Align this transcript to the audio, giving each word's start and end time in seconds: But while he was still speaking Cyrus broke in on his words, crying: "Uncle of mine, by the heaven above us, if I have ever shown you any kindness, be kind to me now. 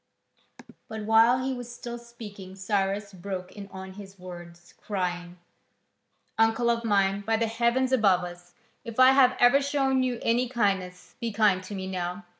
But 0.87 1.03
while 1.05 1.43
he 1.45 1.53
was 1.53 1.71
still 1.71 1.99
speaking 1.99 2.55
Cyrus 2.55 3.13
broke 3.13 3.51
in 3.51 3.67
on 3.67 3.93
his 3.93 4.17
words, 4.17 4.73
crying: 4.81 5.37
"Uncle 6.39 6.71
of 6.71 6.83
mine, 6.83 7.21
by 7.21 7.37
the 7.37 7.45
heaven 7.45 7.83
above 7.93 8.23
us, 8.23 8.55
if 8.83 8.99
I 8.99 9.11
have 9.11 9.37
ever 9.39 9.61
shown 9.61 10.01
you 10.01 10.17
any 10.23 10.49
kindness, 10.49 11.13
be 11.19 11.31
kind 11.31 11.63
to 11.65 11.75
me 11.75 11.85
now. 11.85 12.25